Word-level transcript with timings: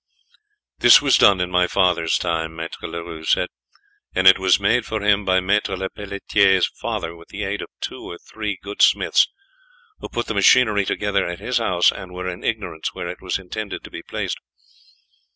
"This 0.79 0.99
was 0.99 1.19
done 1.19 1.39
in 1.39 1.51
my 1.51 1.67
father's 1.67 2.17
time," 2.17 2.53
Maître 2.53 2.89
Leroux 2.91 3.23
said, 3.23 3.49
"and 4.15 4.25
it 4.25 4.39
was 4.39 4.59
made 4.59 4.83
for 4.83 4.99
him 5.03 5.23
by 5.23 5.39
Maître 5.39 5.77
Lepelletiere's 5.77 6.65
father 6.65 7.15
with 7.15 7.27
the 7.27 7.43
aid 7.43 7.61
of 7.61 7.69
two 7.81 8.09
or 8.09 8.17
three 8.17 8.57
good 8.63 8.81
smiths, 8.81 9.27
who 9.99 10.09
put 10.09 10.25
the 10.25 10.33
machinery 10.33 10.85
together 10.85 11.27
at 11.27 11.37
his 11.37 11.59
house 11.59 11.91
and 11.91 12.11
were 12.15 12.27
in 12.27 12.43
ignorance 12.43 12.95
where 12.95 13.09
it 13.09 13.21
was 13.21 13.37
intended 13.37 13.83
to 13.83 13.91
be 13.91 14.01
placed." 14.01 14.39